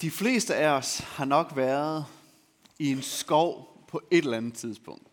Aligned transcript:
De 0.00 0.10
fleste 0.10 0.54
af 0.54 0.68
os 0.68 0.98
har 0.98 1.24
nok 1.24 1.56
været 1.56 2.06
i 2.78 2.90
en 2.90 3.02
skov 3.02 3.84
på 3.88 4.00
et 4.10 4.24
eller 4.24 4.36
andet 4.36 4.54
tidspunkt. 4.54 5.08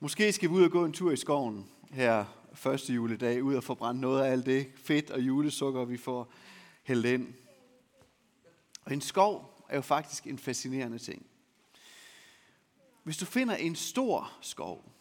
Måske 0.00 0.32
skal 0.32 0.50
vi 0.50 0.54
ud 0.54 0.64
og 0.64 0.70
gå 0.70 0.84
en 0.84 0.92
tur 0.92 1.10
i 1.10 1.16
skoven 1.16 1.66
her 1.90 2.24
første 2.54 2.92
juledag, 2.92 3.42
ud 3.42 3.54
og 3.54 3.64
få 3.64 3.74
brændt 3.74 4.00
noget 4.00 4.22
af 4.22 4.30
alt 4.30 4.46
det 4.46 4.72
fedt 4.76 5.10
og 5.10 5.20
julesukker, 5.20 5.84
vi 5.84 5.96
får 5.96 6.32
hældt 6.82 7.06
ind. 7.06 7.34
Og 8.84 8.92
en 8.92 9.00
skov 9.00 9.64
er 9.68 9.76
jo 9.76 9.82
faktisk 9.82 10.26
en 10.26 10.38
fascinerende 10.38 10.98
ting. 10.98 11.26
Hvis 13.02 13.16
du 13.16 13.24
finder 13.24 13.56
en 13.56 13.76
stor 13.76 14.32
skov, 14.40 14.92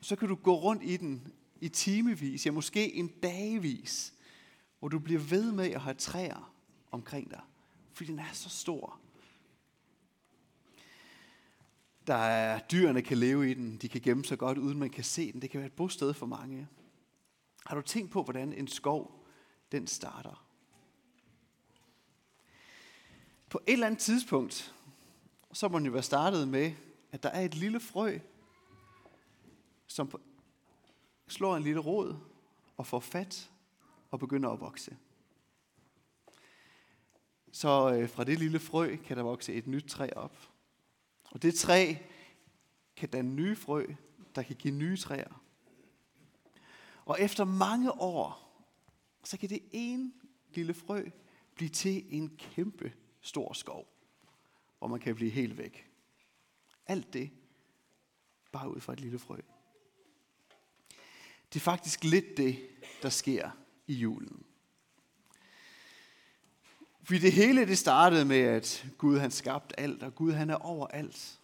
så 0.00 0.16
kan 0.16 0.28
du 0.28 0.34
gå 0.34 0.54
rundt 0.54 0.82
i 0.82 0.96
den 0.96 1.32
i 1.60 1.68
timevis, 1.68 2.46
ja 2.46 2.50
måske 2.50 2.94
en 2.94 3.08
dagvis, 3.08 4.14
hvor 4.78 4.88
du 4.88 4.98
bliver 4.98 5.20
ved 5.20 5.52
med 5.52 5.70
at 5.70 5.80
have 5.80 5.94
træer 5.94 6.52
omkring 6.90 7.30
dig 7.30 7.40
fordi 7.94 8.10
den 8.10 8.18
er 8.18 8.32
så 8.32 8.48
stor. 8.48 9.00
Der 12.06 12.14
er 12.14 12.58
dyrene 12.58 13.02
kan 13.02 13.18
leve 13.18 13.50
i 13.50 13.54
den, 13.54 13.76
de 13.76 13.88
kan 13.88 14.00
gemme 14.00 14.24
sig 14.24 14.38
godt, 14.38 14.58
uden 14.58 14.78
man 14.78 14.90
kan 14.90 15.04
se 15.04 15.32
den. 15.32 15.42
Det 15.42 15.50
kan 15.50 15.60
være 15.60 15.66
et 15.66 15.76
bosted 15.76 16.14
for 16.14 16.26
mange. 16.26 16.68
Har 17.66 17.76
du 17.76 17.82
tænkt 17.82 18.12
på, 18.12 18.22
hvordan 18.22 18.52
en 18.52 18.68
skov, 18.68 19.26
den 19.72 19.86
starter? 19.86 20.46
På 23.50 23.60
et 23.66 23.72
eller 23.72 23.86
andet 23.86 24.00
tidspunkt, 24.00 24.74
så 25.52 25.68
må 25.68 25.78
den 25.78 25.86
jo 25.86 25.92
være 25.92 26.02
startet 26.02 26.48
med, 26.48 26.72
at 27.12 27.22
der 27.22 27.28
er 27.28 27.40
et 27.40 27.54
lille 27.54 27.80
frø, 27.80 28.18
som 29.86 30.20
slår 31.28 31.56
en 31.56 31.62
lille 31.62 31.80
rod 31.80 32.16
og 32.76 32.86
får 32.86 33.00
fat 33.00 33.50
og 34.10 34.18
begynder 34.18 34.50
at 34.50 34.60
vokse 34.60 34.96
så 37.54 37.94
øh, 37.94 38.08
fra 38.08 38.24
det 38.24 38.38
lille 38.38 38.58
frø 38.58 38.96
kan 38.96 39.16
der 39.16 39.22
vokse 39.22 39.54
et 39.54 39.66
nyt 39.66 39.84
træ 39.88 40.08
op. 40.16 40.36
Og 41.24 41.42
det 41.42 41.54
træ 41.54 41.94
kan 42.96 43.08
danne 43.08 43.34
nye 43.34 43.56
frø, 43.56 43.86
der 44.34 44.42
kan 44.42 44.56
give 44.56 44.74
nye 44.74 44.96
træer. 44.96 45.42
Og 47.04 47.20
efter 47.20 47.44
mange 47.44 47.92
år, 47.92 48.54
så 49.24 49.38
kan 49.38 49.48
det 49.48 49.62
ene 49.72 50.12
lille 50.54 50.74
frø 50.74 51.04
blive 51.54 51.68
til 51.68 52.04
en 52.08 52.36
kæmpe 52.38 52.92
stor 53.20 53.52
skov, 53.52 53.88
hvor 54.78 54.88
man 54.88 55.00
kan 55.00 55.14
blive 55.14 55.30
helt 55.30 55.58
væk. 55.58 55.90
Alt 56.86 57.12
det 57.12 57.30
bare 58.52 58.74
ud 58.74 58.80
fra 58.80 58.92
et 58.92 59.00
lille 59.00 59.18
frø. 59.18 59.36
Det 61.52 61.60
er 61.60 61.64
faktisk 61.64 62.04
lidt 62.04 62.36
det, 62.36 62.68
der 63.02 63.08
sker 63.08 63.50
i 63.86 63.94
julen. 63.94 64.46
Fordi 67.04 67.18
det 67.18 67.32
hele 67.32 67.66
det 67.66 67.78
startede 67.78 68.24
med, 68.24 68.40
at 68.40 68.86
Gud 68.98 69.18
han 69.18 69.30
skabte 69.30 69.80
alt, 69.80 70.02
og 70.02 70.14
Gud 70.14 70.32
han 70.32 70.50
er 70.50 70.54
over 70.54 70.86
alt. 70.86 71.40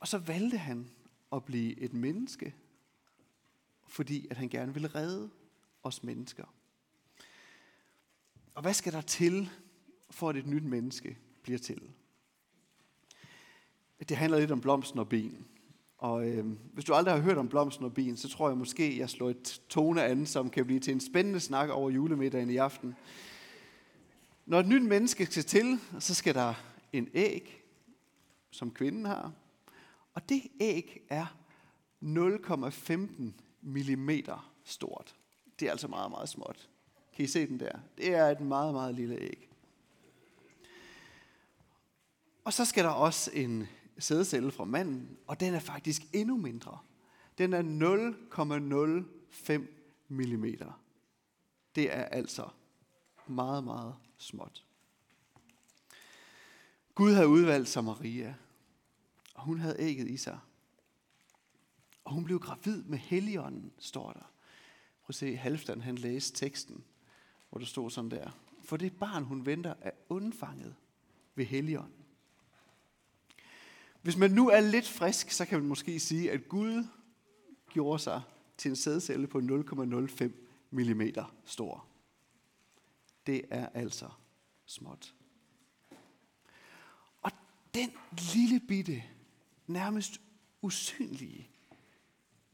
Og 0.00 0.08
så 0.08 0.18
valgte 0.18 0.56
han 0.56 0.90
at 1.32 1.44
blive 1.44 1.78
et 1.78 1.92
menneske, 1.92 2.54
fordi 3.88 4.26
at 4.30 4.36
han 4.36 4.48
gerne 4.48 4.72
ville 4.72 4.88
redde 4.88 5.30
os 5.82 6.02
mennesker. 6.02 6.44
Og 8.54 8.62
hvad 8.62 8.74
skal 8.74 8.92
der 8.92 9.00
til, 9.00 9.50
for 10.10 10.30
at 10.30 10.36
et 10.36 10.46
nyt 10.46 10.64
menneske 10.64 11.18
bliver 11.42 11.58
til? 11.58 11.82
Det 14.08 14.16
handler 14.16 14.38
lidt 14.38 14.50
om 14.50 14.60
blomsten 14.60 14.98
og 14.98 15.08
ben. 15.08 15.46
Og 15.98 16.28
øh, 16.28 16.46
hvis 16.72 16.84
du 16.84 16.94
aldrig 16.94 17.14
har 17.14 17.20
hørt 17.20 17.38
om 17.38 17.48
blomsten 17.48 17.84
og 17.84 17.94
ben, 17.94 18.16
så 18.16 18.28
tror 18.28 18.48
jeg 18.48 18.58
måske, 18.58 18.98
jeg 18.98 19.10
slår 19.10 19.30
et 19.30 19.62
tone 19.68 20.04
an, 20.04 20.26
som 20.26 20.50
kan 20.50 20.66
blive 20.66 20.80
til 20.80 20.92
en 20.92 21.00
spændende 21.00 21.40
snak 21.40 21.68
over 21.68 21.90
julemiddagen 21.90 22.50
i 22.50 22.56
aften. 22.56 22.94
Når 24.52 24.60
et 24.60 24.68
nyt 24.68 24.82
menneske 24.82 25.26
skal 25.26 25.44
til, 25.44 25.80
så 25.98 26.14
skal 26.14 26.34
der 26.34 26.54
en 26.92 27.08
æg, 27.14 27.64
som 28.50 28.70
kvinden 28.70 29.04
har. 29.04 29.32
Og 30.14 30.28
det 30.28 30.42
æg 30.60 31.06
er 31.08 31.26
0,15 32.02 32.96
mm 33.62 34.10
stort. 34.64 35.14
Det 35.60 35.66
er 35.66 35.70
altså 35.70 35.88
meget, 35.88 36.10
meget 36.10 36.28
småt. 36.28 36.68
Kan 37.16 37.24
I 37.24 37.28
se 37.28 37.46
den 37.46 37.60
der? 37.60 37.78
Det 37.98 38.14
er 38.14 38.26
et 38.26 38.40
meget, 38.40 38.74
meget 38.74 38.94
lille 38.94 39.18
æg. 39.18 39.48
Og 42.44 42.52
så 42.52 42.64
skal 42.64 42.84
der 42.84 42.90
også 42.90 43.30
en 43.34 43.68
sædcelle 43.98 44.50
fra 44.50 44.64
manden, 44.64 45.18
og 45.26 45.40
den 45.40 45.54
er 45.54 45.60
faktisk 45.60 46.02
endnu 46.12 46.36
mindre. 46.36 46.78
Den 47.38 47.52
er 47.52 47.62
0,05 49.52 49.58
mm. 50.08 50.44
Det 51.74 51.94
er 51.96 52.04
altså 52.04 52.48
meget, 53.32 53.64
meget 53.64 53.94
småt. 54.18 54.64
Gud 56.94 57.12
havde 57.12 57.28
udvalgt 57.28 57.68
sig 57.68 57.84
Maria, 57.84 58.34
og 59.34 59.42
hun 59.42 59.58
havde 59.58 59.76
ægget 59.78 60.10
i 60.10 60.16
sig. 60.16 60.38
Og 62.04 62.12
hun 62.12 62.24
blev 62.24 62.38
gravid 62.38 62.82
med 62.82 62.98
Helligånden, 62.98 63.72
står 63.78 64.12
der. 64.12 64.30
Prøv 65.02 65.08
at 65.08 65.14
se, 65.14 65.36
Halvdan 65.36 65.80
han 65.80 65.98
læste 65.98 66.46
teksten, 66.46 66.84
hvor 67.50 67.58
der 67.58 67.66
stod 67.66 67.90
sådan 67.90 68.10
der. 68.10 68.30
For 68.64 68.76
det 68.76 68.92
barn, 68.92 69.24
hun 69.24 69.46
venter, 69.46 69.74
er 69.80 69.90
undfanget 70.08 70.74
ved 71.34 71.44
Helligånden. 71.44 72.04
Hvis 74.02 74.16
man 74.16 74.30
nu 74.30 74.48
er 74.48 74.60
lidt 74.60 74.88
frisk, 74.88 75.30
så 75.30 75.44
kan 75.44 75.58
man 75.58 75.68
måske 75.68 76.00
sige, 76.00 76.30
at 76.30 76.48
Gud 76.48 76.86
gjorde 77.70 77.98
sig 77.98 78.22
til 78.56 78.68
en 78.68 78.76
sædcelle 78.76 79.26
på 79.26 79.38
0,05 79.38 80.30
mm 80.70 81.02
stor 81.44 81.91
det 83.26 83.44
er 83.50 83.68
altså 83.68 84.10
småt. 84.66 85.14
Og 87.22 87.30
den 87.74 87.90
lille 88.34 88.60
bitte, 88.60 89.04
nærmest 89.66 90.20
usynlige 90.62 91.50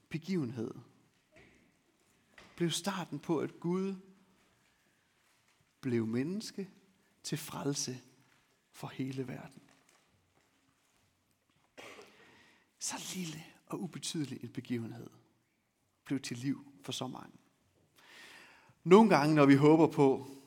begivenhed, 0.08 0.74
blev 2.56 2.70
starten 2.70 3.18
på, 3.18 3.38
at 3.38 3.60
Gud 3.60 3.94
blev 5.80 6.06
menneske 6.06 6.70
til 7.22 7.38
frelse 7.38 8.00
for 8.72 8.86
hele 8.86 9.28
verden. 9.28 9.62
Så 12.78 13.14
lille 13.14 13.44
og 13.66 13.80
ubetydelig 13.80 14.44
en 14.44 14.52
begivenhed 14.52 15.10
blev 16.04 16.20
til 16.20 16.36
liv 16.36 16.72
for 16.82 16.92
så 16.92 17.06
mange. 17.06 17.38
Nogle 18.84 19.16
gange, 19.16 19.34
når 19.34 19.46
vi 19.46 19.54
håber 19.54 19.86
på, 19.86 20.37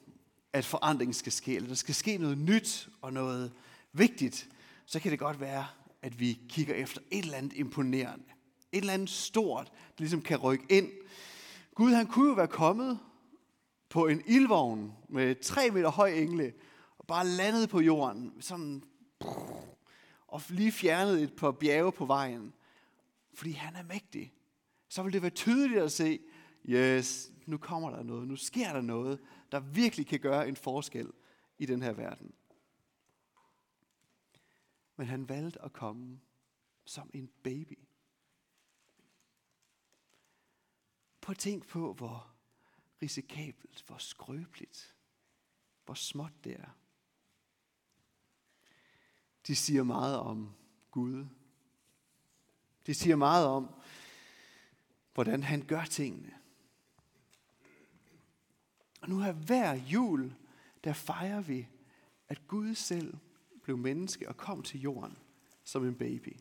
at 0.54 0.66
forandringen 0.66 1.14
skal 1.14 1.32
ske, 1.32 1.56
eller 1.56 1.68
der 1.68 1.76
skal 1.76 1.96
ske 1.96 2.18
noget 2.18 2.38
nyt 2.38 2.90
og 3.02 3.14
noget 3.14 3.52
vigtigt, 3.94 4.50
så 4.86 5.00
kan 5.00 5.12
det 5.12 5.20
godt 5.20 5.40
være, 5.40 5.66
at 6.02 6.20
vi 6.20 6.40
kigger 6.50 6.76
efter 6.76 7.02
et 7.12 7.26
eller 7.26 7.38
andet 7.38 7.54
imponerende. 7.54 8.26
Et 8.72 8.78
eller 8.78 8.94
andet 8.94 9.10
stort, 9.10 9.66
der 9.68 9.94
ligesom 9.98 10.22
kan 10.22 10.38
rykke 10.38 10.66
ind. 10.70 10.90
Gud, 11.76 11.92
han 11.92 12.08
kunne 12.08 12.30
jo 12.30 12.34
være 12.34 12.48
kommet 12.48 13.00
på 13.90 14.08
en 14.08 14.22
ildvogn 14.26 14.94
med 15.10 15.36
tre 15.36 15.72
meter 15.72 15.90
høj 15.90 16.10
engle, 16.10 16.54
og 16.98 17.08
bare 17.08 17.28
landet 17.28 17.70
på 17.70 17.80
jorden, 17.80 18.34
sådan, 18.40 18.84
og 20.28 20.42
lige 20.50 20.72
fjernet 20.72 21.24
et 21.24 21.34
par 21.34 21.52
bjerge 21.52 21.92
på 21.92 22.06
vejen. 22.06 22.54
Fordi 23.34 23.52
han 23.52 23.76
er 23.76 23.84
mægtig. 23.84 24.34
Så 24.90 25.04
vil 25.04 25.14
det 25.14 25.22
være 25.22 25.32
tydeligt 25.32 25.82
at 25.82 25.92
se, 25.92 26.20
yes, 26.70 27.32
nu 27.52 27.58
kommer 27.58 27.90
der 27.90 28.04
noget, 28.04 28.28
nu 28.28 28.36
sker 28.36 28.74
der 28.74 28.82
noget, 28.82 29.20
der 29.52 29.60
virkelig 29.60 30.08
kan 30.08 30.20
gøre 30.20 30.48
en 30.48 30.56
forskel 30.56 31.12
i 31.58 31.66
den 31.66 31.82
her 31.82 31.94
verden. 31.94 32.34
Men 34.96 35.08
han 35.08 35.30
valgte 35.30 35.62
at 35.62 35.74
komme 35.74 36.20
som 36.86 37.10
en 37.14 37.32
baby. 37.44 37.80
Prøv 41.22 41.32
at 41.32 41.38
tænk 41.38 41.68
på, 41.68 41.94
hvor 41.94 42.34
risikabelt, 43.02 43.84
hvor 43.88 43.98
skrøbeligt, 43.98 44.96
hvor 45.86 45.94
småt 45.94 46.44
det 46.44 46.54
er. 46.60 46.70
De 49.48 49.56
siger 49.56 49.84
meget 49.84 50.20
om 50.20 50.56
Gud. 50.92 51.26
De 52.86 52.94
siger 52.94 53.16
meget 53.16 53.46
om, 53.46 53.82
hvordan 55.14 55.44
han 55.44 55.66
gør 55.68 55.86
tingene. 55.86 56.41
Og 59.02 59.10
nu 59.10 59.20
her 59.20 59.32
hver 59.32 59.74
jul, 59.74 60.34
der 60.84 60.94
fejrer 60.94 61.42
vi, 61.42 61.68
at 62.28 62.48
Gud 62.48 62.76
selv 62.76 63.18
blev 63.64 63.78
menneske 63.78 64.30
og 64.30 64.38
kom 64.38 64.64
til 64.64 64.82
jorden 64.82 65.18
som 65.64 65.88
en 65.88 65.96
baby. 65.96 66.38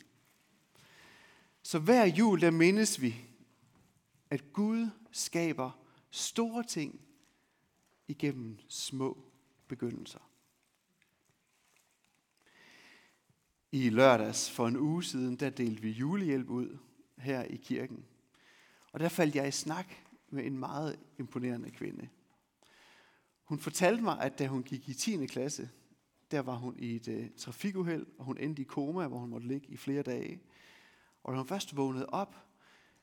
Så 1.62 1.79
hver 1.79 2.05
jul, 2.05 2.41
der 2.41 2.51
mindes 2.51 3.01
vi, 3.01 3.15
at 4.31 4.53
Gud 4.53 4.91
skaber 5.11 5.71
store 6.11 6.65
ting 6.65 7.01
igennem 8.09 8.59
små 8.69 9.25
begyndelser. 9.69 10.31
I 13.73 13.91
lørdags 13.91 14.51
for 14.51 14.69
en 14.69 14.77
uge 14.77 15.05
siden, 15.05 15.37
der 15.37 15.51
delte 15.51 15.83
vi 15.83 15.91
julehjælp 15.91 16.51
ud 16.51 16.79
her 17.19 17.43
i 17.43 17.57
kirken. 17.57 18.05
Og 18.93 19.01
der 19.01 19.09
faldt 19.09 19.35
jeg 19.35 19.49
i 19.49 19.51
snak 19.51 19.95
med 20.29 20.45
en 20.45 20.59
meget 20.59 20.99
imponerende 21.19 21.71
kvinde. 21.71 22.09
Hun 23.50 23.58
fortalte 23.58 24.02
mig, 24.02 24.20
at 24.20 24.38
da 24.38 24.47
hun 24.47 24.62
gik 24.62 24.88
i 24.88 24.94
10. 24.94 25.26
klasse, 25.26 25.70
der 26.31 26.41
var 26.41 26.56
hun 26.56 26.79
i 26.79 26.97
et 26.97 27.08
uh, 27.08 27.37
trafikuheld, 27.37 28.06
og 28.19 28.25
hun 28.25 28.38
endte 28.38 28.62
i 28.62 28.64
koma, 28.64 29.06
hvor 29.06 29.19
hun 29.19 29.31
måtte 29.31 29.49
ligge 29.49 29.69
i 29.69 29.76
flere 29.76 30.02
dage. 30.02 30.43
Og 31.23 31.32
da 31.32 31.38
hun 31.38 31.47
først 31.47 31.76
vågnede 31.76 32.06
op, 32.06 32.37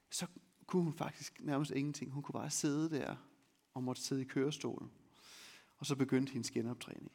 så 0.10 0.28
kunne 0.66 0.84
hun 0.84 0.94
faktisk 0.94 1.40
nærmest 1.40 1.72
ingenting. 1.72 2.12
Hun 2.12 2.24
kunne 2.24 2.34
bare 2.34 2.50
sidde 2.50 2.90
der 2.90 3.16
og 3.74 3.84
måtte 3.84 4.02
sidde 4.02 4.22
i 4.22 4.26
kørestolen. 4.26 4.92
Og 5.78 5.86
så 5.86 5.96
begyndte 5.96 6.34
hendes 6.34 6.52
genoptræning. 6.52 7.12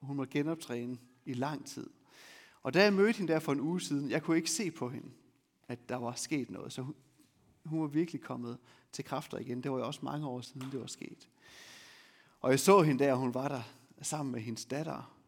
Hun 0.00 0.16
måtte 0.16 0.32
genoptræne 0.32 0.98
i 1.24 1.32
lang 1.32 1.66
tid. 1.66 1.90
Og 2.62 2.74
da 2.74 2.82
jeg 2.82 2.92
mødte 2.92 3.18
hende 3.18 3.32
der 3.32 3.38
for 3.38 3.52
en 3.52 3.60
uge 3.60 3.80
siden, 3.80 4.10
jeg 4.10 4.22
kunne 4.22 4.36
ikke 4.36 4.50
se 4.50 4.70
på 4.70 4.88
hende, 4.88 5.10
at 5.68 5.88
der 5.88 5.96
var 5.96 6.14
sket 6.14 6.50
noget. 6.50 6.72
Så 6.72 6.82
hun, 6.82 6.94
hun 7.64 7.80
var 7.80 7.86
virkelig 7.86 8.20
kommet 8.20 8.58
til 8.92 9.04
kræfter 9.04 9.38
igen. 9.38 9.62
Det 9.62 9.70
var 9.70 9.78
jo 9.78 9.86
også 9.86 10.00
mange 10.02 10.26
år 10.26 10.40
siden, 10.40 10.70
det 10.72 10.80
var 10.80 10.86
sket. 10.86 11.28
Og 12.40 12.50
jeg 12.50 12.60
så 12.60 12.82
hende 12.82 13.04
der, 13.04 13.14
hun 13.14 13.34
var 13.34 13.48
der 13.48 13.62
sammen 14.02 14.32
med 14.32 14.40
hendes 14.40 14.64
datter, 14.64 15.18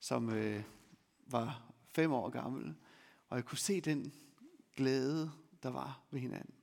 som 0.00 0.30
øh, 0.30 0.62
var 1.26 1.62
fem 1.88 2.12
år 2.12 2.30
gammel. 2.30 2.74
Og 3.28 3.36
jeg 3.36 3.44
kunne 3.44 3.58
se 3.58 3.80
den 3.80 4.12
glæde, 4.76 5.30
der 5.62 5.70
var 5.70 6.00
ved 6.10 6.20
hinanden. 6.20 6.54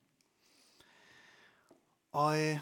Og 2.12 2.42
øh, 2.42 2.60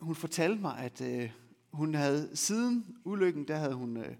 hun 0.00 0.14
fortalte 0.14 0.60
mig, 0.60 0.78
at 0.78 1.00
øh, 1.00 1.32
hun 1.70 1.94
havde 1.94 2.36
siden 2.36 2.98
ulykken, 3.04 3.48
der 3.48 3.56
havde 3.56 3.74
hun 3.74 3.96
øh, 3.96 4.16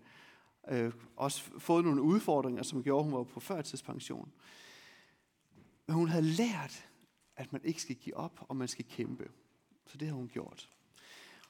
øh, 0.68 0.92
også 1.16 1.42
fået 1.58 1.84
nogle 1.84 2.02
udfordringer, 2.02 2.62
som 2.62 2.82
gjorde, 2.82 3.00
at 3.00 3.04
hun 3.04 3.18
var 3.18 3.24
på 3.24 3.40
førtidspension. 3.40 4.32
Men 5.86 5.96
hun 5.96 6.08
havde 6.08 6.24
lært, 6.24 6.88
at 7.36 7.52
man 7.52 7.64
ikke 7.64 7.82
skal 7.82 7.96
give 7.96 8.16
op, 8.16 8.44
og 8.48 8.56
man 8.56 8.68
skal 8.68 8.84
kæmpe. 8.84 9.30
Så 9.86 9.98
det 9.98 10.08
har 10.08 10.14
hun 10.14 10.28
gjort. 10.28 10.70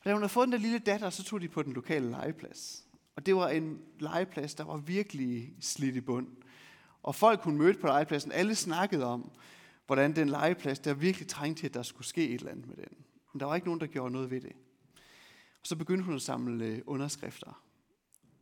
Da 0.05 0.13
hun 0.13 0.23
havde 0.23 0.29
fået 0.29 0.47
den 0.47 0.53
der 0.53 0.59
lille 0.59 0.79
datter, 0.79 1.11
så 1.11 1.25
tog 1.25 1.41
de 1.41 1.49
på 1.49 1.63
den 1.63 1.73
lokale 1.73 2.11
legeplads. 2.11 2.85
Og 3.17 3.27
det 3.27 3.37
var 3.37 3.49
en 3.49 3.81
legeplads, 3.99 4.55
der 4.55 4.65
var 4.65 4.77
virkelig 4.77 5.55
slidt 5.61 5.97
i 5.97 6.01
bund. 6.01 6.29
Og 7.03 7.15
folk, 7.15 7.43
hun 7.43 7.59
mødte 7.59 7.81
på 7.81 7.87
legepladsen, 7.87 8.33
alle 8.33 8.55
snakkede 8.55 9.05
om, 9.05 9.31
hvordan 9.87 10.17
den 10.17 10.29
legeplads, 10.29 10.79
der 10.79 10.95
virkelig 10.95 11.29
trængte 11.29 11.63
til, 11.63 11.67
at 11.67 11.75
der 11.75 11.83
skulle 11.83 12.07
ske 12.07 12.29
et 12.29 12.35
eller 12.35 12.53
andet 12.53 12.67
med 12.67 12.77
den. 12.77 12.97
Men 13.33 13.41
der 13.41 13.47
var 13.47 13.55
ikke 13.55 13.67
nogen, 13.67 13.81
der 13.81 13.87
gjorde 13.87 14.13
noget 14.13 14.31
ved 14.31 14.41
det. 14.41 14.53
Og 15.61 15.67
så 15.67 15.77
begyndte 15.77 16.05
hun 16.05 16.15
at 16.15 16.23
samle 16.23 16.65
øh, 16.65 16.81
underskrifter. 16.87 17.63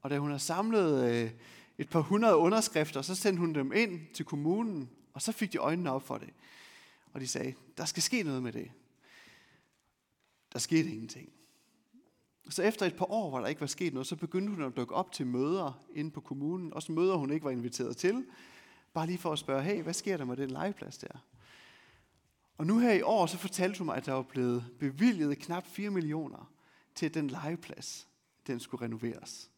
Og 0.03 0.11
da 0.11 0.19
hun 0.19 0.31
har 0.31 0.39
samlet 0.39 1.11
øh, 1.11 1.31
et 1.79 1.89
par 1.89 2.01
hundrede 2.01 2.37
underskrifter, 2.37 3.03
så 3.03 3.15
sendte 3.15 3.41
hun 3.41 3.55
dem 3.55 3.73
ind 3.73 4.15
til 4.15 4.25
kommunen, 4.25 4.91
og 5.15 5.23
så 5.23 5.33
fik 5.33 5.53
de 5.53 5.59
øjnene 5.59 5.91
op 5.91 6.07
for 6.07 6.19
det. 6.19 6.31
Og 7.13 7.21
de 7.21 7.29
sagde, 7.29 7.55
der 7.77 7.85
skal 7.85 8.03
ske 8.03 8.23
noget 8.23 8.43
med 8.43 8.53
det. 8.53 8.71
Der 10.53 10.59
skete 10.59 10.91
ingenting. 10.91 11.33
Så 12.53 12.63
efter 12.63 12.87
et 12.87 12.97
par 12.97 13.11
år, 13.11 13.29
hvor 13.31 13.39
der 13.39 13.47
ikke 13.47 13.61
var 13.61 13.67
sket 13.67 13.93
noget, 13.93 14.07
så 14.07 14.17
begyndte 14.17 14.55
hun 14.55 14.63
at 14.63 14.77
dukke 14.77 14.95
op 14.95 15.13
til 15.13 15.27
møder 15.27 15.85
inde 15.95 16.11
på 16.11 16.21
kommunen. 16.21 16.75
Også 16.75 16.93
møder, 16.93 17.17
hun 17.17 17.31
ikke 17.31 17.45
var 17.45 17.51
inviteret 17.51 17.97
til. 17.97 18.27
Bare 18.93 19.07
lige 19.07 19.19
for 19.19 19.33
at 19.33 19.39
spørge, 19.39 19.63
hey, 19.63 19.83
hvad 19.83 19.95
sker 19.95 20.17
der 20.17 20.25
med 20.25 20.37
den 20.37 20.51
legeplads 20.51 20.99
der? 20.99 21.25
Og 22.59 22.67
nu 22.67 22.79
her 22.79 22.93
i 22.93 23.03
år, 23.03 23.27
så 23.27 23.39
fortalte 23.39 23.79
hun 23.79 23.87
mig, 23.87 23.97
at 23.97 24.07
der 24.07 24.13
var 24.13 24.23
blevet 24.23 24.65
bevilget 24.79 25.39
knap 25.39 25.67
4 25.67 25.91
millioner 25.91 26.53
til 26.95 27.15
den 27.15 27.29
legeplads, 27.29 28.09
den 28.47 28.61
skulle 28.61 28.85
renoveres. 28.85 29.51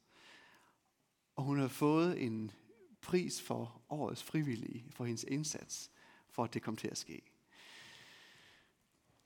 Og 1.37 1.45
hun 1.45 1.59
har 1.59 1.69
fået 1.69 2.23
en 2.23 2.51
pris 3.01 3.43
for 3.43 3.83
årets 3.89 4.23
frivillige, 4.23 4.85
for 4.91 5.05
hendes 5.05 5.25
indsats, 5.29 5.91
for 6.31 6.45
at 6.45 6.55
det 6.55 6.63
kom 6.63 6.77
til 6.77 6.89
at 6.89 6.99
ske. 6.99 7.23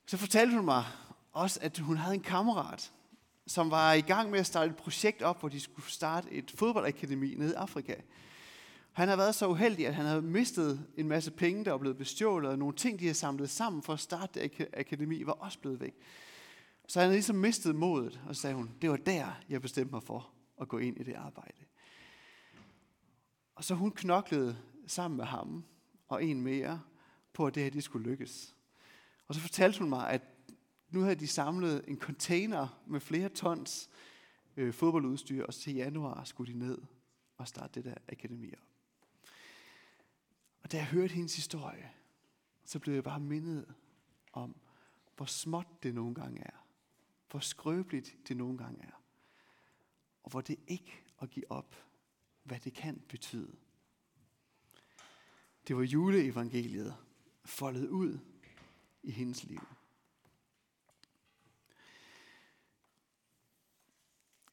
Så 0.07 0.17
fortalte 0.17 0.55
hun 0.55 0.65
mig 0.65 0.85
også, 1.31 1.59
at 1.61 1.77
hun 1.77 1.97
havde 1.97 2.15
en 2.15 2.21
kammerat, 2.21 2.91
som 3.49 3.71
var 3.71 3.93
i 3.93 4.01
gang 4.01 4.31
med 4.31 4.39
at 4.39 4.45
starte 4.45 4.69
et 4.69 4.75
projekt 4.75 5.21
op, 5.21 5.39
hvor 5.39 5.49
de 5.49 5.59
skulle 5.59 5.91
starte 5.91 6.31
et 6.31 6.51
fodboldakademi 6.55 7.35
nede 7.35 7.51
i 7.51 7.55
Afrika. 7.55 7.95
Han 8.91 9.07
har 9.07 9.15
været 9.15 9.35
så 9.35 9.47
uheldig, 9.47 9.87
at 9.87 9.95
han 9.95 10.05
havde 10.05 10.21
mistet 10.21 10.87
en 10.97 11.07
masse 11.07 11.31
penge, 11.31 11.65
der 11.65 11.71
var 11.71 11.77
blevet 11.77 11.97
bestjålet, 11.97 12.51
og 12.51 12.59
nogle 12.59 12.75
ting, 12.75 12.99
de 12.99 13.05
havde 13.05 13.17
samlet 13.17 13.49
sammen 13.49 13.83
for 13.83 13.93
at 13.93 13.99
starte 13.99 14.39
det 14.39 14.67
akademi, 14.73 15.23
var 15.25 15.31
også 15.31 15.59
blevet 15.59 15.79
væk. 15.79 15.93
Så 16.87 16.99
han 16.99 17.05
havde 17.05 17.15
ligesom 17.15 17.35
mistet 17.35 17.75
modet, 17.75 18.19
og 18.27 18.35
sagde 18.35 18.55
hun, 18.55 18.71
det 18.81 18.89
var 18.89 18.97
der, 18.97 19.27
jeg 19.49 19.61
bestemte 19.61 19.93
mig 19.93 20.03
for 20.03 20.29
at 20.61 20.67
gå 20.67 20.77
ind 20.77 20.99
i 20.99 21.03
det 21.03 21.13
arbejde. 21.13 21.65
Og 23.55 23.63
så 23.63 23.75
hun 23.75 23.91
knoklede 23.91 24.57
sammen 24.87 25.17
med 25.17 25.25
ham 25.25 25.63
og 26.07 26.23
en 26.23 26.41
mere 26.41 26.81
på, 27.33 27.47
at 27.47 27.55
det 27.55 27.63
her 27.63 27.69
de 27.69 27.81
skulle 27.81 28.09
lykkes. 28.09 28.55
Og 29.27 29.35
så 29.35 29.41
fortalte 29.41 29.79
hun 29.79 29.89
mig, 29.89 30.09
at 30.09 30.21
nu 30.89 31.01
havde 31.01 31.15
de 31.15 31.27
samlet 31.27 31.83
en 31.87 31.99
container 31.99 32.81
med 32.87 32.99
flere 32.99 33.29
tons 33.29 33.89
øh, 34.57 34.73
fodboldudstyr, 34.73 35.45
og 35.45 35.53
til 35.53 35.73
januar 35.73 36.23
skulle 36.23 36.53
de 36.53 36.59
ned 36.59 36.81
og 37.37 37.47
starte 37.47 37.73
det 37.73 37.85
der 37.85 37.95
akademi 38.07 38.53
op. 38.53 38.69
Og 40.63 40.71
da 40.71 40.77
jeg 40.77 40.85
hørte 40.85 41.13
hendes 41.13 41.35
historie, 41.35 41.91
så 42.65 42.79
blev 42.79 42.93
jeg 42.93 43.03
bare 43.03 43.19
mindet 43.19 43.75
om, 44.33 44.55
hvor 45.15 45.25
småt 45.25 45.83
det 45.83 45.95
nogle 45.95 46.15
gange 46.15 46.41
er. 46.41 46.65
Hvor 47.29 47.39
skrøbeligt 47.39 48.17
det 48.27 48.37
nogle 48.37 48.57
gange 48.57 48.83
er. 48.83 49.03
Og 50.23 50.31
hvor 50.31 50.41
det 50.41 50.59
ikke 50.67 51.03
at 51.21 51.29
give 51.29 51.51
op, 51.51 51.75
hvad 52.43 52.59
det 52.59 52.73
kan 52.73 53.03
betyde. 53.09 53.55
Det 55.67 55.75
var 55.75 55.83
juleevangeliet 55.83 56.95
foldet 57.45 57.87
ud 57.87 58.19
i 59.03 59.11
hendes 59.11 59.43
liv. 59.43 59.61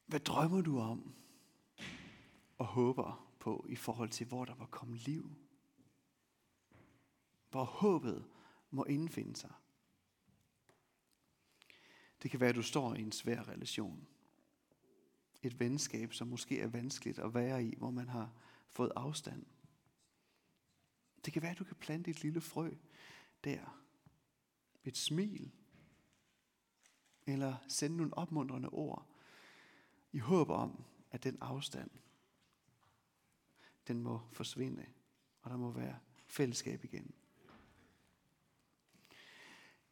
Hvad 0.07 0.21
drømmer 0.21 0.61
du 0.61 0.79
om 0.79 1.15
og 2.59 2.67
håber 2.67 3.35
på 3.39 3.67
i 3.69 3.77
forhold 3.77 4.11
til, 4.11 4.27
hvor 4.27 4.45
der 4.45 4.55
var 4.55 4.67
kommet 4.67 5.01
liv? 5.01 5.37
Hvor 7.51 7.65
håbet 7.65 8.27
må 8.71 8.85
indfinde 8.85 9.37
sig. 9.37 9.53
Det 12.23 12.31
kan 12.31 12.41
være, 12.41 12.49
at 12.49 12.57
du 12.57 12.63
står 12.63 12.95
i 12.95 13.03
en 13.03 13.13
svær 13.13 13.49
relation. 13.49 14.09
Et 15.43 15.61
venskab, 15.61 16.13
som 16.13 16.29
måske 16.29 16.61
er 16.61 16.67
vanskeligt 16.67 17.19
at 17.19 17.35
være 17.35 17.65
i, 17.65 17.75
hvor 17.79 17.91
man 17.91 18.09
har 18.09 18.33
fået 18.69 18.93
afstand. 18.97 19.47
Det 21.25 21.33
kan 21.33 21.43
være, 21.43 21.51
at 21.51 21.59
du 21.59 21.65
kan 21.65 21.77
plante 21.77 22.11
et 22.11 22.23
lille 22.23 22.41
frø 22.41 22.71
der. 23.45 23.83
Et 24.85 24.97
smil. 24.97 25.53
Eller 27.27 27.57
sende 27.69 27.97
nogle 27.97 28.15
opmuntrende 28.15 28.69
ord. 28.69 29.16
I 30.17 30.19
håb 30.19 30.51
om, 30.51 30.85
at 31.11 31.25
den 31.25 31.39
afstand, 31.41 31.91
den 33.89 34.03
må 34.03 34.21
forsvinde. 34.33 34.87
Og 35.43 35.51
der 35.51 35.57
må 35.57 35.71
være 35.71 35.99
fællesskab 36.27 36.85
igen. 36.85 37.15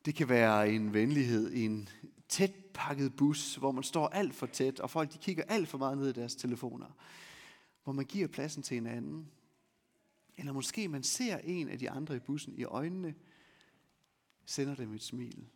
Det 0.05 0.15
kan 0.15 0.29
være 0.29 0.71
en 0.71 0.95
venlighed 0.95 1.53
i 1.53 1.65
en 1.65 1.89
tæt 2.29 2.55
pakket 2.75 3.17
bus, 3.17 3.57
hvor 3.57 3.73
man 3.73 3.83
står 3.83 4.09
alt 4.09 4.35
for 4.35 4.47
tæt, 4.47 4.81
og 4.81 4.91
folk 4.91 5.13
de 5.13 5.19
kigger 5.19 5.45
alt 5.49 5.69
for 5.69 5.79
meget 5.79 5.99
ned 5.99 6.09
i 6.09 6.13
deres 6.13 6.35
telefoner. 6.35 6.91
Hvor 7.83 7.93
man 7.93 8.05
giver 8.05 8.29
pladsen 8.29 8.63
til 8.63 8.77
en 8.77 8.87
anden. 8.87 9.31
Eller 10.37 10.53
måske 10.53 10.89
man 10.89 11.03
ser 11.03 11.39
en 11.39 11.69
af 11.69 11.79
de 11.79 11.91
andre 11.91 12.17
i 12.17 12.21
bussen 12.21 12.55
i 12.55 12.65
øjnene, 12.65 13.15
sender 14.45 14.75
dem 14.75 14.95
et 14.95 15.03
smil. 15.03 15.47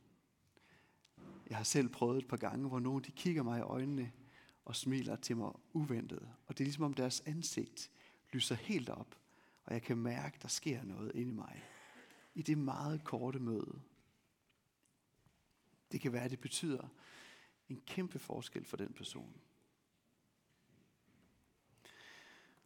Jeg 1.49 1.57
har 1.57 1.65
selv 1.65 1.89
prøvet 1.89 2.19
et 2.19 2.29
par 2.29 2.37
gange, 2.37 2.69
hvor 2.69 2.81
nogen 2.81 3.05
de 3.05 3.11
kigger 3.11 3.43
mig 3.43 3.59
i 3.59 3.63
øjnene 3.63 4.13
og 4.69 4.77
smiler 4.77 5.17
til 5.17 5.37
mig 5.37 5.53
uventet. 5.73 6.29
Og 6.47 6.59
det 6.59 6.61
er 6.61 6.67
ligesom 6.67 6.85
om 6.85 6.95
deres 6.95 7.21
ansigt 7.21 7.91
lyser 8.33 8.55
helt 8.55 8.89
op, 8.89 9.19
og 9.65 9.75
jeg 9.75 9.83
kan 9.83 9.97
mærke, 9.97 10.39
der 10.43 10.49
sker 10.49 10.85
noget 10.85 11.15
inde 11.15 11.33
i 11.33 11.35
mig. 11.35 11.65
I 12.35 12.43
det 12.43 12.59
meget 12.59 13.05
korte 13.05 13.39
møde. 13.39 13.81
Det 15.93 16.01
kan 16.01 16.13
være, 16.13 16.23
at 16.23 16.31
det 16.31 16.41
betyder 16.41 16.89
en 17.69 17.81
kæmpe 17.87 18.19
forskel 18.19 18.65
for 18.65 18.77
den 18.77 18.93
person. 18.93 19.41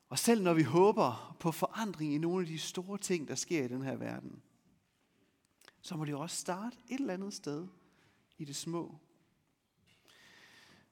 Og 0.09 0.19
selv 0.19 0.43
når 0.43 0.55
vi 0.55 0.63
håber 0.63 1.37
på 1.41 1.53
forandring 1.53 2.15
i 2.15 2.19
nogle 2.19 2.43
af 2.43 2.47
de 2.47 2.59
store 2.59 2.99
ting, 2.99 3.29
der 3.29 3.35
sker 3.35 3.65
i 3.65 3.69
den 3.69 3.83
her 3.83 3.97
verden, 3.97 4.43
så 5.81 5.97
må 5.97 6.05
det 6.05 6.13
jo 6.13 6.21
også 6.21 6.37
starte 6.37 6.77
et 6.89 7.01
eller 7.01 7.15
andet 7.15 7.35
sted 7.35 7.69
i 8.39 8.45
det 8.45 8.57
små. 8.57 8.99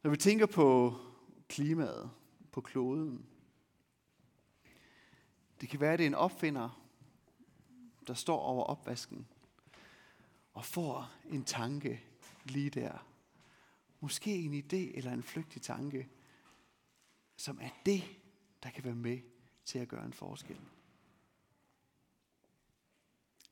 Når 0.02 0.10
vi 0.10 0.16
tænker 0.16 0.46
på 0.46 0.96
klimaet, 1.48 2.10
på 2.52 2.60
kloden, 2.60 3.26
det 5.60 5.68
kan 5.68 5.80
være, 5.80 5.92
at 5.92 5.98
det 5.98 6.04
er 6.04 6.10
en 6.10 6.14
opfinder, 6.14 6.86
der 8.06 8.14
står 8.14 8.38
over 8.38 8.64
opvasken 8.64 9.26
og 10.52 10.64
får 10.64 11.12
en 11.30 11.44
tanke 11.44 12.04
lige 12.44 12.70
der. 12.70 13.06
Måske 14.00 14.34
en 14.34 14.54
idé 14.54 14.96
eller 14.96 15.12
en 15.12 15.22
flygtig 15.22 15.62
tanke, 15.62 16.08
som 17.36 17.58
er 17.62 17.70
det, 17.86 18.02
der 18.62 18.70
kan 18.70 18.84
være 18.84 18.94
med 18.94 19.18
til 19.64 19.78
at 19.78 19.88
gøre 19.88 20.04
en 20.04 20.12
forskel. 20.12 20.60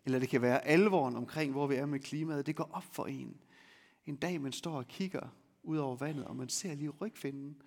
Eller 0.05 0.19
det 0.19 0.29
kan 0.29 0.43
være 0.43 0.65
alvoren 0.65 1.17
omkring, 1.17 1.53
hvor 1.53 1.67
vi 1.67 1.75
er 1.75 1.87
med 1.87 2.01
klimaet. 2.01 2.47
Det 2.47 2.57
går 2.57 2.71
op 2.73 2.95
for 2.95 3.07
en. 3.07 3.41
En 4.07 4.17
dag, 4.17 4.41
man 4.41 4.53
står 4.53 4.77
og 4.77 4.89
kigger 4.89 5.29
ud 5.69 5.77
over 5.77 5.97
vandet, 5.97 6.25
og 6.25 6.37
man 6.37 6.49
ser 6.49 6.75
lige 6.75 6.89
rygfinden 6.89 7.63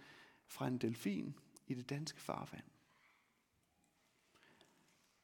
fra 0.45 0.67
en 0.67 0.77
delfin 0.77 1.35
i 1.67 1.73
det 1.73 1.89
danske 1.89 2.21
farvand. 2.21 2.63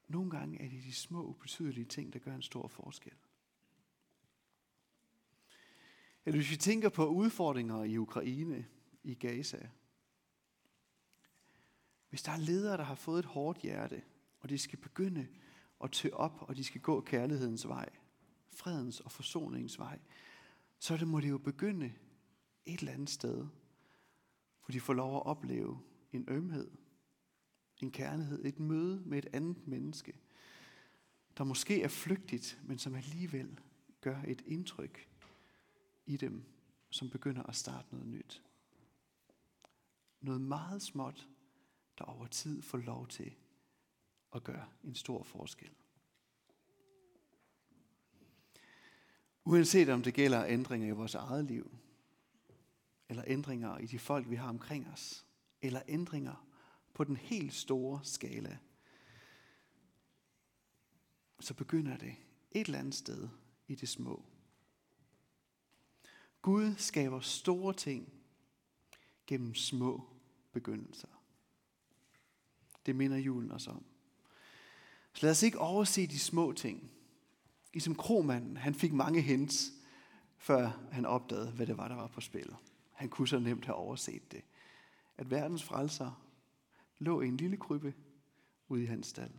Nogle 0.07 0.29
gange 0.29 0.61
er 0.61 0.69
det 0.69 0.83
de 0.83 0.93
små, 0.93 1.23
ubetydelige 1.23 1.85
ting, 1.85 2.13
der 2.13 2.19
gør 2.19 2.35
en 2.35 2.41
stor 2.41 2.67
forskel. 2.67 3.13
Eller 6.25 6.37
hvis 6.37 6.51
vi 6.51 6.57
tænker 6.57 6.89
på 6.89 7.07
udfordringer 7.07 7.83
i 7.83 7.97
Ukraine, 7.97 8.67
i 9.03 9.13
Gaza. 9.13 9.69
Hvis 12.09 12.23
der 12.23 12.31
er 12.31 12.37
ledere, 12.37 12.77
der 12.77 12.83
har 12.83 12.95
fået 12.95 13.19
et 13.19 13.25
hårdt 13.25 13.59
hjerte, 13.59 14.03
og 14.39 14.49
de 14.49 14.57
skal 14.57 14.79
begynde 14.79 15.27
at 15.83 15.91
tø 15.91 16.09
op, 16.13 16.41
og 16.41 16.55
de 16.55 16.63
skal 16.63 16.81
gå 16.81 17.01
kærlighedens 17.01 17.67
vej, 17.67 17.89
fredens 18.49 18.99
og 18.99 19.11
forsoningens 19.11 19.79
vej, 19.79 19.99
så 20.79 20.97
det 20.97 21.07
må 21.07 21.19
det 21.19 21.29
jo 21.29 21.37
begynde 21.37 21.93
et 22.67 22.79
eller 22.79 22.93
andet 22.93 23.09
sted, 23.09 23.37
hvor 24.65 24.71
de 24.71 24.79
får 24.79 24.93
lov 24.93 25.15
at 25.15 25.25
opleve 25.25 25.79
en 26.11 26.25
ømhed, 26.27 26.71
en 27.81 27.91
kærlighed, 27.91 28.45
et 28.45 28.59
møde 28.59 29.03
med 29.05 29.17
et 29.17 29.27
andet 29.33 29.67
menneske, 29.67 30.13
der 31.37 31.43
måske 31.43 31.81
er 31.81 31.87
flygtigt, 31.87 32.59
men 32.63 32.77
som 32.77 32.95
alligevel 32.95 33.59
gør 34.01 34.21
et 34.27 34.43
indtryk 34.45 35.09
i 36.05 36.17
dem, 36.17 36.43
som 36.89 37.09
begynder 37.09 37.43
at 37.43 37.55
starte 37.55 37.87
noget 37.91 38.07
nyt. 38.07 38.43
Noget 40.21 40.41
meget 40.41 40.81
småt, 40.81 41.27
der 41.97 42.05
over 42.05 42.27
tid 42.27 42.61
får 42.61 42.77
lov 42.77 43.07
til 43.07 43.33
at 44.35 44.43
gøre 44.43 44.65
en 44.83 44.95
stor 44.95 45.23
forskel. 45.23 45.71
Uanset 49.43 49.89
om 49.89 50.03
det 50.03 50.13
gælder 50.13 50.45
ændringer 50.45 50.87
i 50.87 50.91
vores 50.91 51.15
eget 51.15 51.45
liv, 51.45 51.77
eller 53.09 53.23
ændringer 53.27 53.77
i 53.77 53.85
de 53.85 53.99
folk, 53.99 54.29
vi 54.29 54.35
har 54.35 54.49
omkring 54.49 54.87
os, 54.87 55.25
eller 55.61 55.81
ændringer 55.87 56.47
på 56.93 57.03
den 57.03 57.17
helt 57.17 57.53
store 57.53 57.99
skala, 58.03 58.57
så 61.39 61.53
begynder 61.53 61.97
det 61.97 62.15
et 62.51 62.65
eller 62.65 62.79
andet 62.79 62.95
sted 62.95 63.29
i 63.67 63.75
det 63.75 63.89
små. 63.89 64.25
Gud 66.41 66.75
skaber 66.77 67.19
store 67.19 67.73
ting 67.73 68.13
gennem 69.27 69.55
små 69.55 70.09
begyndelser. 70.51 71.07
Det 72.85 72.95
minder 72.95 73.17
julen 73.17 73.51
os 73.51 73.67
om. 73.67 73.85
Så 75.13 75.25
lad 75.25 75.31
os 75.31 75.43
ikke 75.43 75.59
overse 75.59 76.07
de 76.07 76.19
små 76.19 76.51
ting. 76.51 76.91
Ligesom 77.73 77.95
kromanden, 77.95 78.57
han 78.57 78.75
fik 78.75 78.93
mange 78.93 79.21
hints, 79.21 79.71
før 80.37 80.87
han 80.91 81.05
opdagede, 81.05 81.51
hvad 81.51 81.67
det 81.67 81.77
var, 81.77 81.87
der 81.87 81.95
var 81.95 82.07
på 82.07 82.21
spil. 82.21 82.55
Han 82.97 83.09
kunne 83.09 83.27
så 83.27 83.39
nemt 83.39 83.65
have 83.65 83.75
overset 83.75 84.31
det. 84.31 84.41
At 85.17 85.31
verdens 85.31 85.63
frelser 85.63 86.23
lå 86.99 87.21
i 87.21 87.27
en 87.27 87.37
lille 87.37 87.57
krybbe 87.57 87.93
ude 88.67 88.83
i 88.83 88.85
hans 88.85 89.07
stald. 89.07 89.33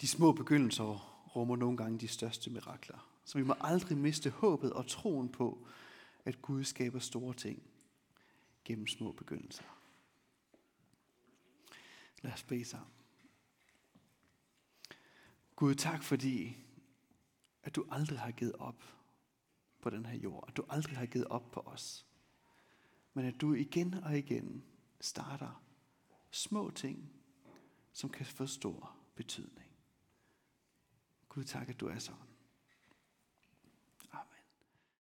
De 0.00 0.08
små 0.08 0.32
begyndelser 0.32 0.84
rummer 1.36 1.56
nogle 1.56 1.76
gange 1.76 1.98
de 1.98 2.08
største 2.08 2.50
mirakler. 2.50 3.10
Så 3.24 3.38
vi 3.38 3.44
må 3.44 3.54
aldrig 3.60 3.98
miste 3.98 4.30
håbet 4.30 4.72
og 4.72 4.86
troen 4.86 5.28
på, 5.28 5.66
at 6.24 6.42
Gud 6.42 6.64
skaber 6.64 6.98
store 6.98 7.34
ting 7.34 7.62
gennem 8.64 8.86
små 8.86 9.12
begyndelser. 9.12 9.64
Lad 12.22 12.32
os 12.32 12.42
bede 12.42 12.64
sammen. 12.64 12.90
Gud, 15.56 15.74
tak 15.74 16.02
fordi, 16.02 16.56
at 17.62 17.76
du 17.76 17.86
aldrig 17.90 18.18
har 18.18 18.30
givet 18.30 18.52
op 18.52 18.82
på 19.84 19.90
den 19.90 20.06
her 20.06 20.16
jord. 20.16 20.44
At 20.48 20.56
du 20.56 20.64
aldrig 20.68 20.96
har 20.96 21.06
givet 21.06 21.26
op 21.28 21.50
på 21.50 21.60
os. 21.60 22.06
Men 23.14 23.24
at 23.24 23.40
du 23.40 23.54
igen 23.54 23.94
og 23.94 24.18
igen 24.18 24.64
starter 25.00 25.62
små 26.30 26.70
ting, 26.70 27.12
som 27.92 28.10
kan 28.10 28.26
få 28.26 28.46
stor 28.46 28.96
betydning. 29.14 29.68
Gud, 31.28 31.44
tak, 31.44 31.68
at 31.68 31.80
du 31.80 31.86
er 31.86 31.98
sådan. 31.98 32.33